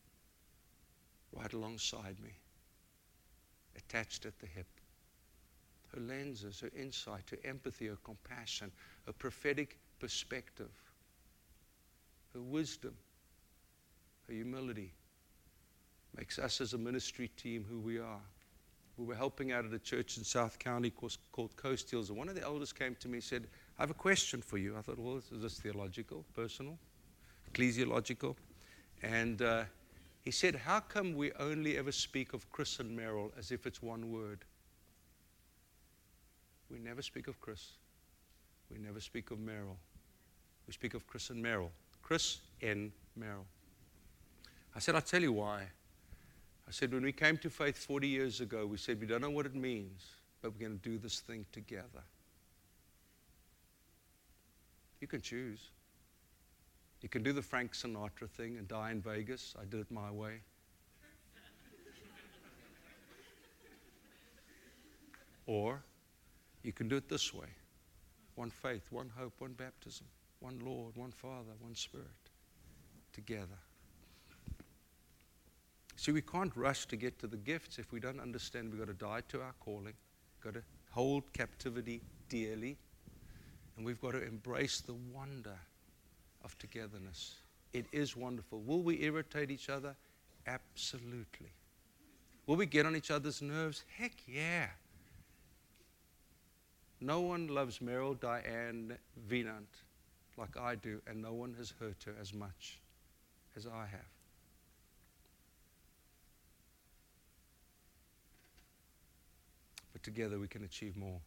[1.34, 2.32] right alongside me,
[3.76, 4.68] attached at the hip.
[5.94, 8.72] Her lenses, her insight, her empathy, her compassion,
[9.06, 10.72] her prophetic perspective,
[12.34, 12.96] her wisdom,
[14.28, 14.94] her humility
[16.16, 18.22] makes us as a ministry team who we are.
[18.98, 20.92] we were helping out at a church in South County
[21.32, 23.48] called Coast Hills, and one of the elders came to me and said,
[23.80, 24.78] I have a question for you.
[24.78, 26.78] I thought, well, is this theological, personal,
[27.52, 28.36] ecclesiological?
[29.02, 29.64] And uh,
[30.24, 33.82] he said, How come we only ever speak of Chris and Meryl as if it's
[33.82, 34.46] one word?
[36.72, 37.72] We never speak of Chris.
[38.72, 39.76] We never speak of Meryl.
[40.68, 41.70] We speak of Chris and Meryl.
[42.02, 43.44] Chris and Meryl.
[44.76, 45.64] I said, I'll tell you why.
[46.68, 49.30] I said, when we came to faith 40 years ago, we said, we don't know
[49.30, 50.06] what it means,
[50.42, 52.04] but we're going to do this thing together.
[55.02, 55.72] You can choose.
[57.02, 59.56] You can do the Frank Sinatra thing and die in Vegas.
[59.60, 60.42] I did it my way.
[65.48, 65.82] or
[66.64, 67.48] you can do it this way
[68.36, 70.08] one faith, one hope, one baptism,
[70.40, 72.08] one Lord, one Father, one Spirit,
[73.14, 73.60] together.
[75.96, 78.88] See, we can't rush to get to the gifts if we don't understand we've got
[78.88, 79.94] to die to our calling,
[80.44, 82.78] got to hold captivity dearly,
[83.78, 85.58] and we've got to embrace the wonder
[86.44, 87.36] of togetherness.
[87.74, 88.62] It is wonderful.
[88.62, 89.96] Will we irritate each other?
[90.48, 91.52] Absolutely.
[92.48, 93.84] Will we get on each other's nerves?
[93.98, 94.68] Heck yeah.
[97.02, 98.96] No one loves Meryl Diane
[99.28, 99.66] Weinand
[100.38, 102.80] like I do, and no one has hurt her as much
[103.58, 104.06] as I have.
[109.92, 111.20] But together we can achieve more.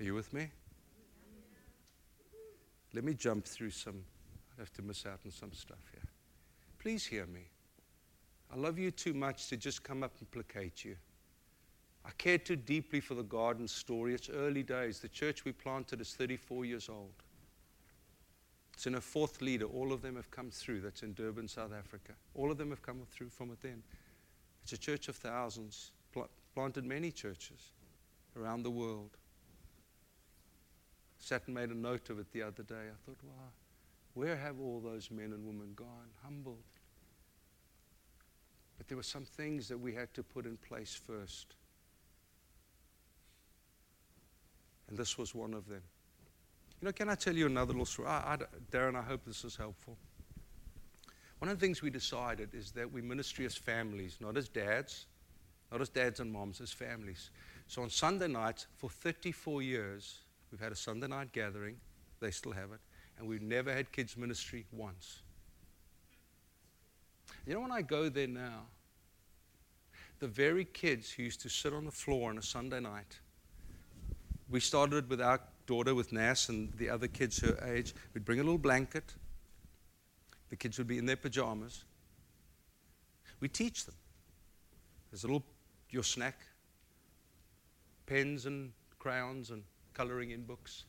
[0.00, 0.48] Are you with me?
[2.94, 4.02] Let me jump through some.
[4.56, 6.08] I have to miss out on some stuff here.
[6.78, 7.48] Please hear me.
[8.52, 10.96] I love you too much to just come up and placate you.
[12.04, 14.14] I care too deeply for the garden story.
[14.14, 15.00] It's early days.
[15.00, 17.12] The church we planted is 34 years old.
[18.72, 19.66] It's in a fourth leader.
[19.66, 20.80] All of them have come through.
[20.80, 22.12] That's in Durban, South Africa.
[22.34, 23.82] All of them have come through from within.
[24.62, 27.72] It's a church of thousands, pl- planted many churches
[28.36, 29.10] around the world.
[31.18, 32.74] Sat and made a note of it the other day.
[32.74, 33.50] I thought, wow,
[34.14, 36.08] where have all those men and women gone?
[36.22, 36.62] Humbled.
[38.78, 41.56] But there were some things that we had to put in place first.
[44.88, 45.82] And this was one of them.
[46.80, 48.08] You know, can I tell you another little story?
[48.08, 48.38] I, I,
[48.70, 49.96] Darren, I hope this is helpful.
[51.40, 55.06] One of the things we decided is that we ministry as families, not as dads,
[55.70, 57.30] not as dads and moms, as families.
[57.66, 61.76] So on Sunday nights, for 34 years, we've had a Sunday night gathering.
[62.20, 62.80] They still have it.
[63.18, 65.22] And we've never had kids' ministry once.
[67.46, 68.66] You know, when I go there now,
[70.18, 73.18] the very kids who used to sit on the floor on a Sunday night,
[74.50, 78.40] we started with our daughter with Nas and the other kids her age, we'd bring
[78.40, 79.14] a little blanket.
[80.48, 81.84] The kids would be in their pajamas.
[83.40, 83.94] We teach them.
[85.10, 85.44] There's a little,
[85.90, 86.40] your snack,
[88.06, 89.62] pens and crayons and
[89.94, 90.84] coloring in books.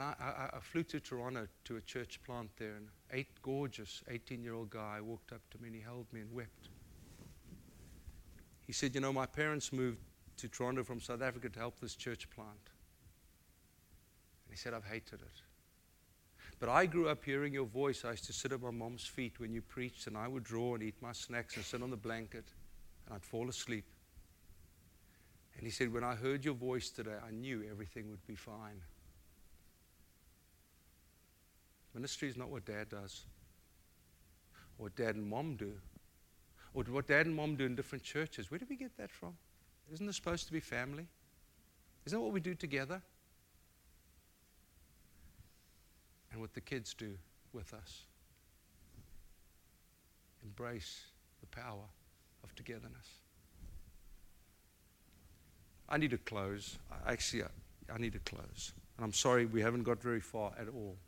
[0.00, 4.42] I, I, I, flew to Toronto to a church plant there, and eight gorgeous 18
[4.42, 6.68] year old guy walked up to me and he held me and wept.
[8.66, 9.98] He said, You know, my parents moved
[10.38, 12.50] to Toronto from South Africa to help this church plant.
[14.46, 15.42] And he said, I've hated it.
[16.58, 18.04] But I grew up hearing your voice.
[18.04, 20.74] I used to sit at my mom's feet when you preached, and I would draw
[20.74, 22.46] and eat my snacks and sit on the blanket,
[23.06, 23.84] and I'd fall asleep.
[25.56, 28.80] And he said, When I heard your voice today, I knew everything would be fine.
[31.96, 33.24] Ministry is not what dad does,
[34.78, 35.72] or what dad and mom do,
[36.74, 38.50] or what dad and mom do in different churches.
[38.50, 39.36] Where did we get that from?
[39.92, 41.06] Isn't this supposed to be family?
[42.04, 43.02] Isn't that what we do together?
[46.36, 47.14] and what the kids do
[47.54, 48.02] with us.
[50.44, 51.06] Embrace
[51.40, 51.88] the power
[52.44, 53.20] of togetherness.
[55.88, 56.76] I need to close.
[57.06, 57.44] Actually,
[57.90, 58.74] I need to close.
[58.98, 60.98] And I'm sorry we haven't got very far at all.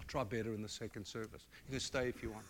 [0.00, 1.42] I'll try better in the second service.
[1.66, 2.46] You can stay if you want.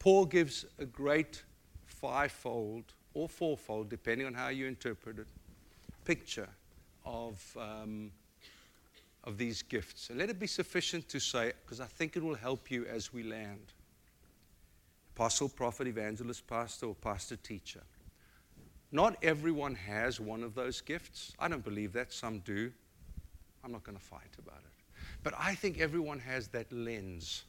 [0.00, 1.44] Paul gives a great
[1.86, 2.82] fivefold
[3.14, 5.28] or fourfold, depending on how you interpret it,
[6.04, 6.48] picture
[7.06, 8.10] of, um,
[9.22, 10.10] of these gifts.
[10.10, 13.12] And let it be sufficient to say, because I think it will help you as
[13.12, 13.72] we land
[15.14, 17.82] apostle, prophet, evangelist, pastor, or pastor teacher.
[18.92, 21.32] Not everyone has one of those gifts.
[21.38, 22.12] I don't believe that.
[22.12, 22.72] Some do.
[23.62, 25.00] I'm not going to fight about it.
[25.22, 27.44] But I think everyone has that lens.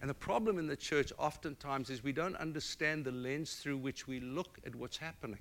[0.00, 4.08] And the problem in the church oftentimes is we don't understand the lens through which
[4.08, 5.38] we look at what's happening.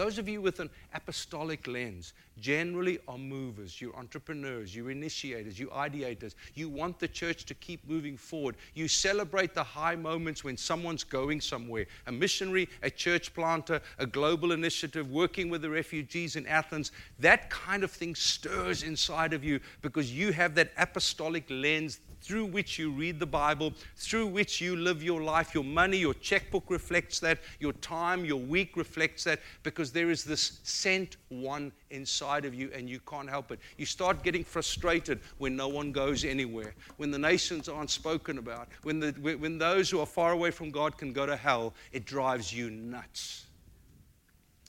[0.00, 3.82] Those of you with an apostolic lens generally are movers.
[3.82, 6.34] You're entrepreneurs, you're initiators, you're ideators.
[6.54, 8.56] You want the church to keep moving forward.
[8.72, 14.06] You celebrate the high moments when someone's going somewhere a missionary, a church planter, a
[14.06, 16.92] global initiative, working with the refugees in Athens.
[17.18, 22.46] That kind of thing stirs inside of you because you have that apostolic lens through
[22.46, 25.54] which you read the Bible, through which you live your life.
[25.54, 27.38] Your money, your checkbook reflects that.
[27.58, 32.70] Your time, your week reflects that because there is this sent one inside of you
[32.74, 33.60] and you can't help it.
[33.76, 38.68] You start getting frustrated when no one goes anywhere, when the nations aren't spoken about,
[38.82, 41.74] when, the, when those who are far away from God can go to hell.
[41.92, 43.46] It drives you nuts.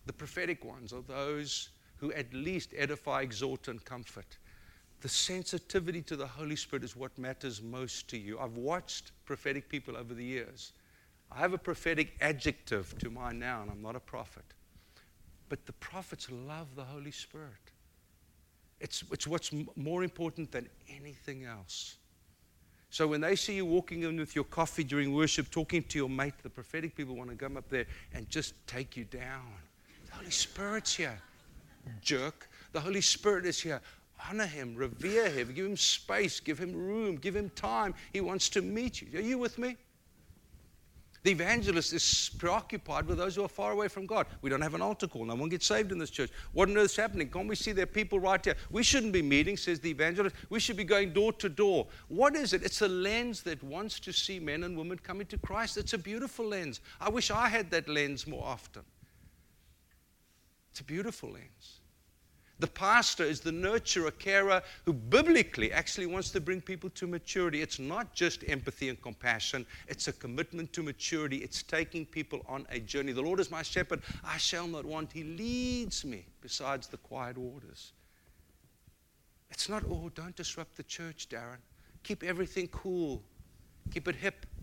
[0.06, 4.38] The prophetic ones are those who at least edify, exhort, and comfort
[5.02, 8.40] the sensitivity to the Holy Spirit is what matters most to you.
[8.40, 10.74] I've watched prophetic people over the years.
[11.32, 13.70] I have a prophetic adjective to my noun.
[13.72, 14.44] I'm not a prophet.
[15.50, 17.50] But the prophets love the Holy Spirit.
[18.80, 21.96] It's, it's what's more important than anything else.
[22.90, 26.10] So when they see you walking in with your coffee during worship, talking to your
[26.10, 29.46] mate, the prophetic people want to come up there and just take you down.
[30.08, 31.18] The Holy Spirit's here,
[32.02, 32.50] jerk.
[32.74, 33.82] The Holy Spirit is here
[34.30, 37.94] honor him, revere him, give him space, give him room, give him time.
[38.14, 39.20] He wants to meet you.
[39.20, 39.78] Are you with me?
[41.24, 44.26] The evangelist is preoccupied with those who are far away from God.
[44.42, 45.26] We don't have an altar call.
[45.26, 46.32] No one gets saved in this church.
[46.52, 47.30] What on earth is happening?
[47.30, 48.56] Can't we see there are people right here?
[48.72, 50.36] We shouldn't be meeting, says the evangelist.
[50.50, 51.86] We should be going door to door.
[52.08, 52.64] What is it?
[52.64, 55.78] It's a lens that wants to see men and women coming to Christ.
[55.78, 56.82] It's a beautiful lens.
[57.00, 58.82] I wish I had that lens more often.
[60.72, 61.81] It's a beautiful lens.
[62.62, 67.64] The pastor is the nurturer, carer who biblically actually wants to bring people to maturity.
[67.64, 71.38] It's not just empathy and compassion, it's a commitment to maturity.
[71.38, 73.14] It's taking people on a journey.
[73.14, 75.12] The Lord is my shepherd, I shall not want.
[75.12, 77.94] He leads me besides the quiet waters.
[79.50, 81.58] It's not, oh, don't disrupt the church, Darren.
[82.04, 83.24] Keep everything cool,
[83.92, 84.46] keep it hip.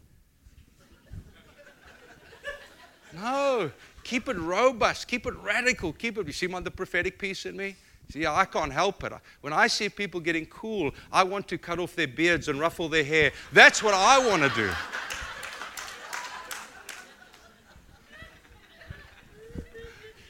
[3.14, 3.70] No,
[4.04, 6.26] keep it robust, keep it radical, keep it.
[6.26, 7.74] You see my the prophetic piece in me?
[8.10, 9.12] See, I can't help it.
[9.42, 12.88] When I see people getting cool, I want to cut off their beards and ruffle
[12.88, 13.32] their hair.
[13.52, 14.70] That's what I want to do.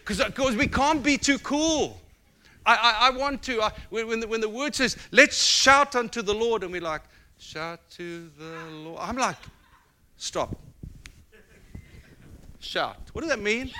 [0.08, 2.00] Because uh, we can't be too cool.
[2.64, 5.94] I, I, I want to, uh, I, when, the, when the word says, let's shout
[5.96, 7.02] unto the Lord, and we're like,
[7.38, 9.00] shout to the Lord.
[9.02, 9.36] I'm like,
[10.16, 10.58] stop.
[12.58, 12.96] Shout.
[13.12, 13.70] What does that mean?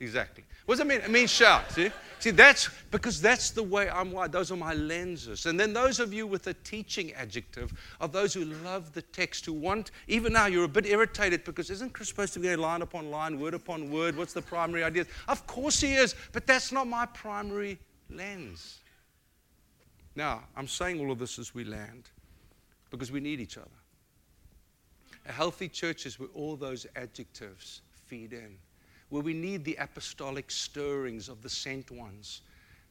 [0.00, 0.42] Exactly.
[0.64, 1.00] What does that mean?
[1.02, 1.70] It means shout.
[1.70, 1.92] See?
[2.18, 4.32] See, that's because that's the way I'm wired.
[4.32, 5.46] Those are my lenses.
[5.46, 9.44] And then those of you with a teaching adjective are those who love the text,
[9.44, 12.82] who want, even now you're a bit irritated because isn't Chris supposed to be line
[12.82, 14.16] upon line, word upon word?
[14.16, 15.04] What's the primary idea?
[15.28, 17.78] Of course he is, but that's not my primary
[18.10, 18.78] lens.
[20.14, 22.08] Now, I'm saying all of this as we land
[22.90, 23.68] because we need each other.
[25.28, 28.56] A healthy church is where all those adjectives feed in
[29.10, 32.42] where we need the apostolic stirrings of the sent ones.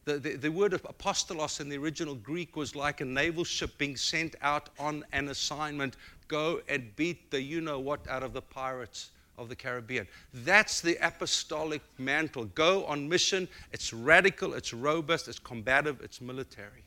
[0.06, 3.98] The, the, the, word apostolos in the original Greek was like a naval ship being
[3.98, 5.96] sent out on an assignment.
[6.28, 10.08] Go and beat the you know what out of the pirates of the Caribbean.
[10.34, 12.46] That's the apostolic mantle.
[12.46, 13.48] Go on mission.
[13.74, 16.85] It's radical, it's robust, it's combative, it's military.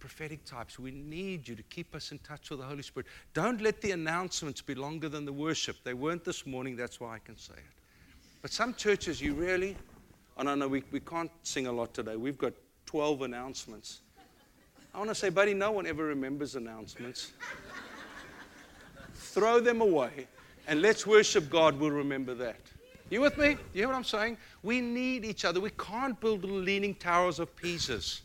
[0.00, 0.78] Prophetic types.
[0.78, 3.06] We need you to keep us in touch with the Holy Spirit.
[3.34, 5.76] Don't let the announcements be longer than the worship.
[5.84, 7.80] They weren't this morning, that's why I can say it.
[8.42, 9.76] But some churches, you really,
[10.38, 12.16] oh no, no, we, we can't sing a lot today.
[12.16, 12.54] We've got
[12.86, 14.00] 12 announcements.
[14.92, 17.32] I want to say, buddy, no one ever remembers announcements.
[19.14, 20.26] Throw them away
[20.66, 21.78] and let's worship God.
[21.78, 22.56] We'll remember that.
[23.10, 23.50] You with me?
[23.50, 24.38] You hear what I'm saying?
[24.62, 25.60] We need each other.
[25.60, 28.20] We can't build leaning towers of Pisas.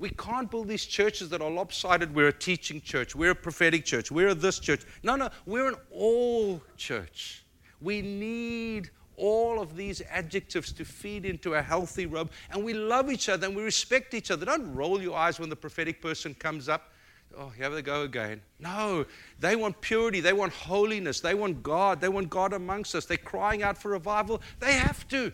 [0.00, 2.14] We can't build these churches that are lopsided.
[2.14, 3.14] We're a teaching church.
[3.14, 4.10] We're a prophetic church.
[4.10, 4.80] We're this church.
[5.02, 7.44] No, no, we're an all church.
[7.82, 8.88] We need
[9.18, 12.30] all of these adjectives to feed into a healthy rub.
[12.50, 14.46] And we love each other and we respect each other.
[14.46, 16.92] Don't roll your eyes when the prophetic person comes up.
[17.36, 18.40] Oh, here they go again.
[18.58, 19.04] No,
[19.38, 20.20] they want purity.
[20.20, 21.20] They want holiness.
[21.20, 22.00] They want God.
[22.00, 23.04] They want God amongst us.
[23.04, 24.40] They're crying out for revival.
[24.60, 25.30] They have to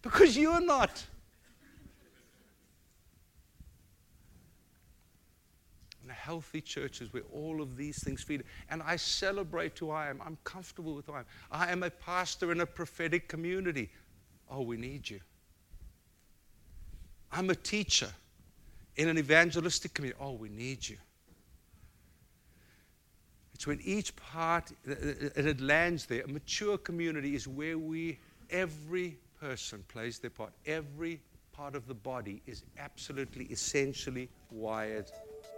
[0.00, 1.04] because you're not.
[6.12, 8.44] Healthy churches where all of these things feed.
[8.70, 10.20] And I celebrate who I am.
[10.24, 11.26] I'm comfortable with who I am.
[11.50, 13.90] I am a pastor in a prophetic community.
[14.50, 15.20] Oh, we need you.
[17.32, 18.10] I'm a teacher
[18.96, 20.20] in an evangelistic community.
[20.22, 20.98] Oh, we need you.
[23.54, 26.22] It's when each part, and it lands there.
[26.22, 28.18] A mature community is where we,
[28.50, 30.52] every person plays their part.
[30.66, 31.20] Every
[31.52, 35.10] part of the body is absolutely, essentially wired